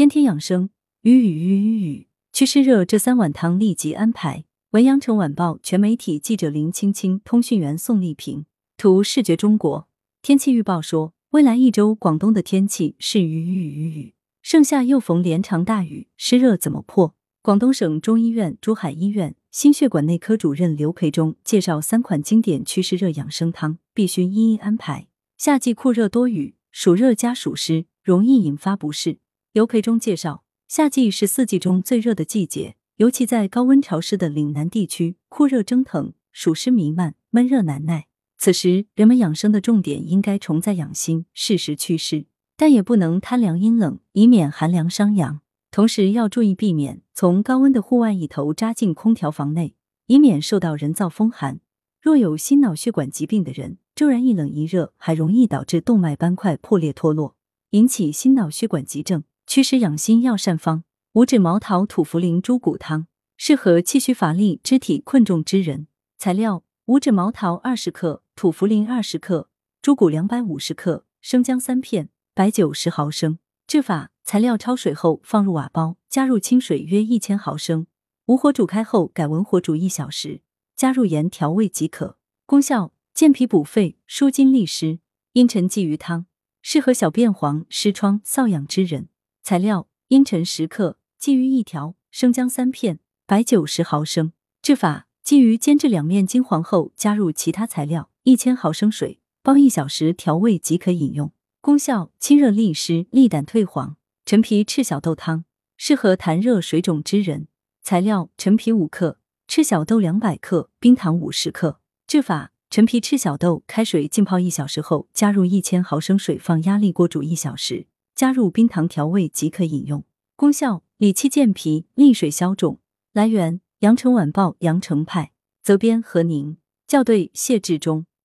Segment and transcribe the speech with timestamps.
[0.00, 0.70] 天天养生，
[1.02, 4.44] 雨雨雨雨雨，祛湿热这三碗汤立即安排。
[4.70, 8.46] 文阳城晚报全媒体记者林青青，通讯员宋丽萍，
[8.78, 9.86] 图视觉中国。
[10.22, 17.14] 天气预报说，未来一周广东的天气是雨雨雨雨，盛夏又逢连场大雨，湿热怎么破？
[17.42, 25.08] 广东省中医院珠海医院心血管内科主任刘培忠介绍三款经典祛湿热养生汤，必须一一安排。
[25.36, 29.18] 夏季酷热多雨，暑热加暑湿，容易引发不适。
[29.52, 38.06] 刘培忠介绍，夏季是四季中最热的季节，尤其在高温潮湿的岭南地区，酷热蒸腾，暑湿弥漫，闷热难耐。
[38.38, 45.40] 此时，人们养生的重点应该重在养心，适时祛湿，但也不能贪凉阴冷，以免寒凉伤阳。
[45.72, 49.74] 同时，要注意避免从高温的户外一头扎进空调房内，
[50.06, 51.58] 以免受到人造风寒。
[52.00, 57.34] 若有心脑血管疾病的人，骤然一冷一热，还容易导致动脉斑块破裂脱落，
[57.70, 59.24] 引起心脑血管急症。
[59.50, 65.88] 祛湿养心药膳方：五指毛桃土茯苓猪骨汤，适合气虚乏力、肢体困重之人。
[66.16, 69.48] 材料：五指毛桃二十克，土茯苓二十克，
[69.82, 73.40] 猪骨两百五十克，生姜三片，白酒十毫升。
[73.66, 77.88] 制法：材料焯水后放入瓦煲，加入清水约一千毫升，
[78.26, 80.42] 武火煮开后改文火煮一小时，
[80.76, 82.16] 加入盐调味即可。
[82.46, 85.00] 功效：健脾补肺、舒筋利湿。
[85.32, 86.26] 茵陈鲫鱼汤
[86.62, 89.08] 适合小便黄、湿疮、瘙痒之人。
[89.42, 94.32] 材料：茵陈十克，鲫鱼一条，生姜三片，白酒十毫升。
[94.62, 101.32] 制法：鲫鱼煎至两面金黄后，加入其他材料，一千毫升水，煲一小时调味即可饮用。
[101.60, 103.96] 功效：清热利湿，利胆退黄。
[104.24, 105.44] 陈皮赤小豆汤
[105.76, 107.48] 适合痰热水肿之人。
[107.82, 109.18] 材料：陈皮五克，
[109.48, 111.80] 赤小豆两百克，冰糖五十克。
[112.06, 117.86] 制法：陈皮赤小豆开水浸泡一小时后，加入一千毫升水，放压力锅煮一小时。
[118.20, 120.04] 加入冰糖调味即可饮用。
[120.36, 122.78] 功效：理气健脾，利水消肿。
[123.14, 128.04] 来源：羊城晚报羊城派，责编何宁，校对：谢志忠。